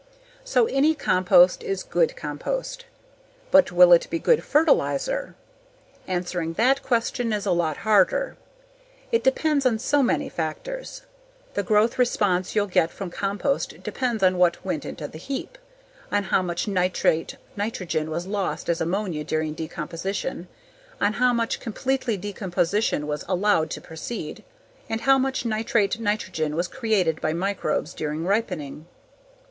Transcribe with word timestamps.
So 0.43 0.65
any 0.65 0.95
compost 0.95 1.61
is 1.61 1.83
good 1.83 2.15
compost. 2.15 2.85
But 3.51 3.71
will 3.71 3.93
it 3.93 4.09
be 4.09 4.17
good 4.17 4.43
fertilizer? 4.43 5.35
Answering 6.07 6.53
that 6.53 6.81
question 6.81 7.31
is 7.31 7.45
a 7.45 7.51
lot 7.51 7.77
harder: 7.85 8.35
it 9.11 9.23
depends 9.23 9.63
on 9.63 9.77
so 9.77 10.01
many 10.01 10.27
factors. 10.27 11.03
The 11.53 11.61
growth 11.61 11.99
response 11.99 12.55
you'll 12.55 12.65
get 12.65 12.89
from 12.89 13.11
compost 13.11 13.83
depends 13.83 14.23
on 14.23 14.39
what 14.39 14.65
went 14.65 14.85
into 14.85 15.07
the 15.07 15.19
heap, 15.19 15.59
on 16.11 16.23
how 16.23 16.41
much 16.41 16.67
nitrate 16.67 17.35
nitrogen 17.55 18.09
was 18.09 18.25
lost 18.25 18.69
as 18.69 18.81
ammonia 18.81 19.23
during 19.23 19.53
decomposition, 19.53 20.47
on 20.99 21.13
how 21.13 21.31
completely 21.59 22.17
decomposition 22.17 23.05
was 23.05 23.23
allowed 23.27 23.69
to 23.69 23.79
proceed, 23.79 24.43
and 24.89 25.01
how 25.01 25.19
much 25.19 25.45
nitrate 25.45 25.99
nitrogen 25.99 26.55
was 26.55 26.67
created 26.67 27.21
by 27.21 27.33
microbes 27.33 27.93
during 27.93 28.25
ripening. 28.25 28.87